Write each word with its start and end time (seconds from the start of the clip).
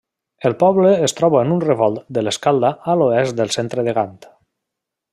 El 0.49 0.53
poble 0.63 0.93
es 1.07 1.13
troba 1.19 1.43
en 1.47 1.53
un 1.57 1.61
revolt 1.67 2.01
de 2.17 2.25
l'Escalda 2.29 2.73
a 2.95 2.99
l'oest 3.03 3.39
del 3.41 3.57
centre 3.59 3.89
de 3.91 3.99
Gant. 4.01 4.21